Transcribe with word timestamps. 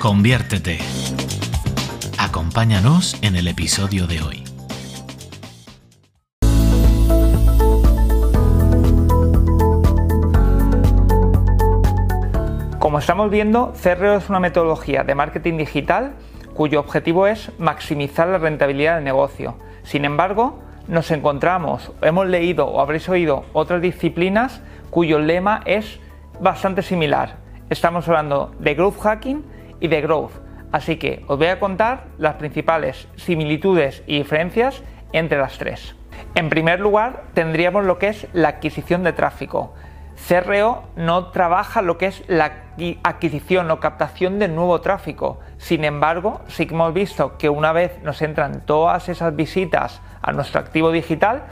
Conviértete. 0.00 0.78
Acompáñanos 2.18 3.22
en 3.22 3.36
el 3.36 3.46
episodio 3.48 4.06
de 4.06 4.22
hoy. 4.22 4.44
Como 12.78 12.98
estamos 12.98 13.30
viendo, 13.30 13.74
CRO 13.74 14.16
es 14.16 14.30
una 14.30 14.40
metodología 14.40 15.04
de 15.04 15.14
marketing 15.14 15.58
digital 15.58 16.14
cuyo 16.54 16.80
objetivo 16.80 17.26
es 17.26 17.52
maximizar 17.58 18.26
la 18.28 18.38
rentabilidad 18.38 18.94
del 18.94 19.04
negocio. 19.04 19.58
Sin 19.82 20.06
embargo, 20.06 20.60
nos 20.88 21.10
encontramos, 21.10 21.92
hemos 22.00 22.26
leído 22.26 22.66
o 22.66 22.80
habréis 22.80 23.06
oído 23.10 23.44
otras 23.52 23.82
disciplinas 23.82 24.62
cuyo 24.88 25.18
lema 25.18 25.60
es 25.66 26.00
bastante 26.40 26.80
similar. 26.80 27.36
Estamos 27.68 28.08
hablando 28.08 28.54
de 28.58 28.74
growth 28.74 28.98
hacking 28.98 29.59
y 29.80 29.88
de 29.88 30.00
growth. 30.00 30.32
Así 30.72 30.96
que 30.96 31.24
os 31.26 31.38
voy 31.38 31.48
a 31.48 31.58
contar 31.58 32.04
las 32.18 32.36
principales 32.36 33.08
similitudes 33.16 34.02
y 34.06 34.18
diferencias 34.18 34.82
entre 35.12 35.38
las 35.38 35.58
tres. 35.58 35.96
En 36.34 36.48
primer 36.48 36.80
lugar, 36.80 37.24
tendríamos 37.34 37.84
lo 37.84 37.98
que 37.98 38.08
es 38.08 38.28
la 38.32 38.48
adquisición 38.48 39.02
de 39.02 39.12
tráfico. 39.12 39.74
CRO 40.28 40.84
no 40.96 41.28
trabaja 41.28 41.82
lo 41.82 41.98
que 41.98 42.06
es 42.06 42.22
la 42.28 42.52
adquisición 43.02 43.70
o 43.70 43.80
captación 43.80 44.38
de 44.38 44.48
nuevo 44.48 44.80
tráfico. 44.80 45.40
Sin 45.58 45.84
embargo, 45.84 46.42
sí 46.46 46.66
que 46.66 46.74
hemos 46.74 46.94
visto 46.94 47.36
que 47.36 47.48
una 47.48 47.72
vez 47.72 48.00
nos 48.02 48.20
entran 48.22 48.64
todas 48.66 49.08
esas 49.08 49.34
visitas 49.34 50.00
a 50.22 50.32
nuestro 50.32 50.60
activo 50.60 50.92
digital, 50.92 51.44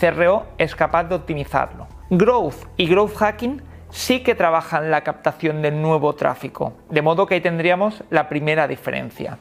CRO 0.00 0.46
es 0.58 0.74
capaz 0.74 1.04
de 1.04 1.14
optimizarlo. 1.14 1.86
Growth 2.10 2.66
y 2.76 2.86
Growth 2.88 3.14
Hacking 3.16 3.62
sí 3.90 4.20
que 4.20 4.34
trabajan 4.34 4.90
la 4.90 5.02
captación 5.02 5.62
de 5.62 5.70
nuevo 5.70 6.14
tráfico, 6.14 6.74
de 6.90 7.02
modo 7.02 7.26
que 7.26 7.34
ahí 7.34 7.40
tendríamos 7.40 8.02
la 8.10 8.28
primera 8.28 8.68
diferencia. 8.68 9.38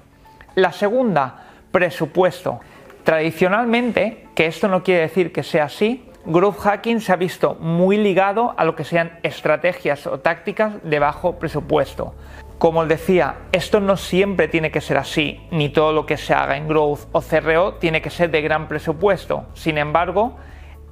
La 0.56 0.72
segunda, 0.72 1.46
presupuesto. 1.72 2.60
Tradicionalmente, 3.04 4.28
que 4.34 4.48
esto 4.48 4.68
no 4.68 4.84
quiere 4.84 5.02
decir 5.02 5.32
que 5.32 5.44
sea 5.44 5.66
así, 5.66 6.10
Growth 6.26 6.58
Hacking 6.58 7.02
se 7.02 7.14
ha 7.14 7.18
visto 7.18 7.56
muy 7.60 7.98
ligado 7.98 8.56
a 8.58 8.64
lo 8.64 8.76
que 8.76 8.84
sean 8.84 9.20
estrategias 9.22 10.08
o 10.08 10.20
tácticas 10.20 10.74
de 10.84 10.98
bajo 10.98 11.38
presupuesto. 11.38 12.16
Como 12.58 12.80
os 12.80 12.88
decía, 12.88 13.36
esto 13.52 13.80
no 13.80 13.96
siempre 13.96 14.48
tiene 14.48 14.72
que 14.72 14.82
ser 14.82 14.98
así, 14.98 15.46
ni 15.52 15.70
todo 15.70 15.94
lo 15.94 16.06
que 16.06 16.18
se 16.18 16.34
haga 16.34 16.58
en 16.58 16.68
Growth 16.68 17.02
o 17.12 17.22
CRO 17.22 17.74
tiene 17.76 18.02
que 18.02 18.10
ser 18.10 18.32
de 18.32 18.42
gran 18.42 18.68
presupuesto. 18.68 19.46
Sin 19.54 19.78
embargo, 19.78 20.38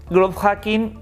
Growth 0.09 0.35
Hacking 0.35 1.01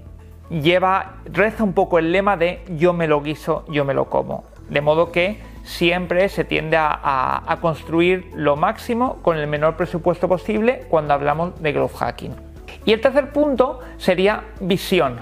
lleva, 0.60 1.16
reza 1.24 1.64
un 1.64 1.72
poco 1.72 1.98
el 1.98 2.12
lema 2.12 2.36
de 2.36 2.64
yo 2.76 2.92
me 2.92 3.06
lo 3.06 3.22
guiso, 3.22 3.64
yo 3.68 3.84
me 3.84 3.94
lo 3.94 4.06
como. 4.06 4.44
De 4.68 4.80
modo 4.80 5.12
que 5.12 5.40
siempre 5.64 6.28
se 6.28 6.44
tiende 6.44 6.76
a, 6.78 7.58
construir 7.60 8.30
lo 8.34 8.56
máximo 8.56 9.18
con 9.22 9.36
el 9.36 9.46
menor 9.46 9.76
presupuesto 9.76 10.28
posible 10.28 10.84
cuando 10.88 11.14
hablamos 11.14 11.60
de 11.62 11.72
Growth 11.72 11.94
Hacking. 11.94 12.34
Y 12.84 12.92
el 12.92 13.00
tercer 13.00 13.30
punto 13.32 13.80
sería 13.96 14.44
visión. 14.60 15.20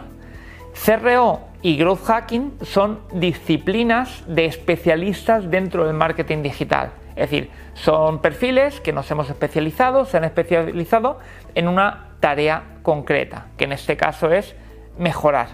CRO 0.85 1.41
y 1.63 1.77
Growth 1.77 2.05
Hacking 2.05 2.53
son 2.63 3.01
disciplinas 3.13 4.25
de 4.27 4.47
especialistas 4.47 5.51
dentro 5.51 5.87
del 5.87 5.95
marketing 5.95 6.43
digital. 6.43 6.93
Es 7.17 7.31
decir, 7.31 7.51
son 7.75 8.21
perfiles 8.21 8.81
que 8.81 8.93
nos 8.93 9.11
hemos 9.11 9.29
especializado, 9.29 10.07
se 10.07 10.17
han 10.17 10.25
especializado 10.25 11.19
en 11.55 11.69
una 11.69 12.13
tarea 12.21 12.63
concreta, 12.83 13.49
que 13.59 13.65
en 13.65 13.73
este 13.73 13.97
caso 13.97 14.31
es 14.31 14.55
mejorar, 14.99 15.49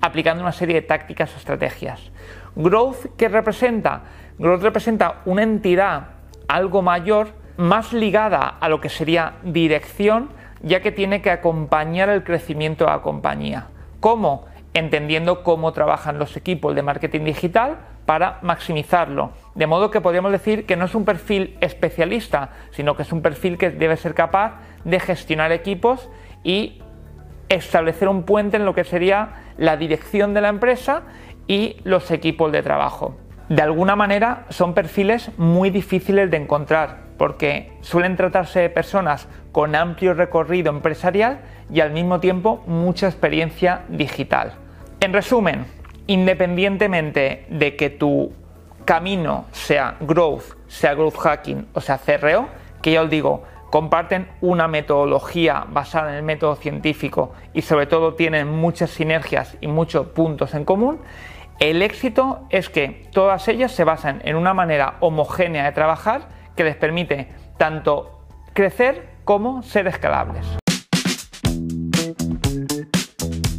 aplicando 0.00 0.42
una 0.42 0.52
serie 0.52 0.74
de 0.76 0.82
tácticas 0.82 1.34
o 1.34 1.38
estrategias. 1.38 2.10
Growth, 2.56 3.16
¿qué 3.16 3.28
representa? 3.28 4.02
Growth 4.38 4.62
representa 4.62 5.22
una 5.24 5.42
entidad 5.42 6.20
algo 6.48 6.82
mayor, 6.82 7.28
más 7.56 7.92
ligada 7.92 8.56
a 8.60 8.68
lo 8.68 8.80
que 8.80 8.88
sería 8.88 9.34
dirección, 9.44 10.30
ya 10.62 10.80
que 10.80 10.92
tiene 10.92 11.22
que 11.22 11.30
acompañar 11.30 12.08
el 12.08 12.24
crecimiento 12.24 12.84
de 12.84 12.90
la 12.90 13.02
compañía. 13.02 13.68
¿Cómo? 14.00 14.46
Entendiendo 14.74 15.42
cómo 15.42 15.72
trabajan 15.72 16.18
los 16.18 16.36
equipos 16.36 16.74
de 16.74 16.82
marketing 16.82 17.24
digital 17.24 17.78
para 18.04 18.38
maximizarlo. 18.42 19.30
De 19.54 19.66
modo 19.66 19.90
que 19.90 20.00
podríamos 20.00 20.32
decir 20.32 20.66
que 20.66 20.76
no 20.76 20.86
es 20.86 20.94
un 20.94 21.04
perfil 21.04 21.56
especialista, 21.60 22.50
sino 22.72 22.96
que 22.96 23.02
es 23.02 23.12
un 23.12 23.22
perfil 23.22 23.56
que 23.56 23.70
debe 23.70 23.96
ser 23.96 24.14
capaz 24.14 24.54
de 24.84 24.98
gestionar 24.98 25.52
equipos 25.52 26.08
y 26.42 26.82
establecer 27.50 28.08
un 28.08 28.22
puente 28.22 28.56
en 28.56 28.64
lo 28.64 28.74
que 28.74 28.84
sería 28.84 29.42
la 29.58 29.76
dirección 29.76 30.32
de 30.32 30.40
la 30.40 30.48
empresa 30.48 31.02
y 31.46 31.76
los 31.84 32.10
equipos 32.10 32.50
de 32.52 32.62
trabajo. 32.62 33.16
De 33.50 33.62
alguna 33.62 33.96
manera 33.96 34.46
son 34.48 34.74
perfiles 34.74 35.32
muy 35.36 35.70
difíciles 35.70 36.30
de 36.30 36.36
encontrar 36.36 37.10
porque 37.18 37.72
suelen 37.80 38.16
tratarse 38.16 38.60
de 38.60 38.70
personas 38.70 39.26
con 39.52 39.74
amplio 39.74 40.14
recorrido 40.14 40.70
empresarial 40.70 41.40
y 41.70 41.80
al 41.80 41.90
mismo 41.90 42.20
tiempo 42.20 42.62
mucha 42.66 43.08
experiencia 43.08 43.82
digital. 43.88 44.54
En 45.00 45.12
resumen, 45.12 45.66
independientemente 46.06 47.46
de 47.50 47.76
que 47.76 47.90
tu 47.90 48.32
camino 48.84 49.46
sea 49.50 49.96
growth, 50.00 50.56
sea 50.68 50.94
growth 50.94 51.16
hacking 51.16 51.66
o 51.74 51.80
sea 51.80 51.98
CRO, 51.98 52.48
que 52.80 52.92
ya 52.92 53.02
os 53.02 53.10
digo, 53.10 53.42
comparten 53.70 54.28
una 54.40 54.68
metodología 54.68 55.64
basada 55.68 56.10
en 56.10 56.16
el 56.16 56.22
método 56.22 56.56
científico 56.56 57.32
y 57.54 57.62
sobre 57.62 57.86
todo 57.86 58.14
tienen 58.14 58.48
muchas 58.48 58.90
sinergias 58.90 59.56
y 59.60 59.68
muchos 59.68 60.08
puntos 60.08 60.54
en 60.54 60.64
común, 60.64 61.00
el 61.60 61.82
éxito 61.82 62.46
es 62.50 62.68
que 62.68 63.06
todas 63.12 63.46
ellas 63.48 63.72
se 63.72 63.84
basan 63.84 64.22
en 64.24 64.36
una 64.36 64.54
manera 64.54 64.96
homogénea 65.00 65.64
de 65.64 65.72
trabajar 65.72 66.28
que 66.56 66.64
les 66.64 66.74
permite 66.74 67.28
tanto 67.58 68.26
crecer 68.54 69.10
como 69.24 69.62
ser 69.62 69.86
escalables. 69.86 70.46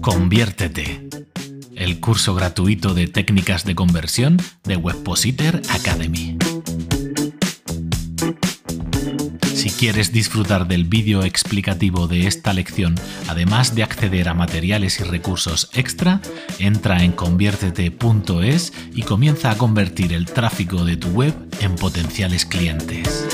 Conviértete. 0.02 1.08
El 1.76 2.00
curso 2.00 2.36
gratuito 2.36 2.94
de 2.94 3.08
técnicas 3.08 3.66
de 3.66 3.76
conversión 3.76 4.38
de 4.64 4.78
Webpositor 4.78 5.62
Academy. 5.74 6.38
Quieres 9.82 10.12
disfrutar 10.12 10.68
del 10.68 10.84
vídeo 10.84 11.24
explicativo 11.24 12.08
de 12.08 12.28
esta 12.28 12.54
lección, 12.54 12.94
además 13.28 13.74
de 13.74 13.82
acceder 13.82 14.30
a 14.30 14.36
materiales 14.36 15.00
y 15.00 15.04
recursos 15.04 15.72
extra, 15.74 16.22
entra 16.60 17.04
en 17.04 17.14
conviértete.es 17.14 18.74
y 18.94 19.02
comienza 19.02 19.50
a 19.50 19.58
convertir 19.58 20.14
el 20.14 20.28
tráfico 20.28 20.86
de 20.86 20.98
tu 20.98 21.08
web 21.08 21.34
en 21.62 21.76
potenciales 21.78 22.46
clientes. 22.46 23.26